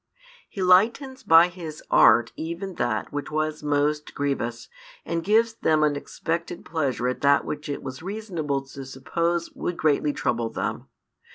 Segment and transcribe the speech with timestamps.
[0.49, 4.67] He lightens by His art even that which was most grievous,
[5.05, 10.11] and gives them unexpected pleasure at that which it was reasonable to suppose would greatly
[10.11, 10.87] trouble them.